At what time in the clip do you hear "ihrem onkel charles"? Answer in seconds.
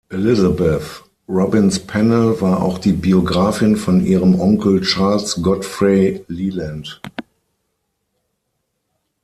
4.03-5.35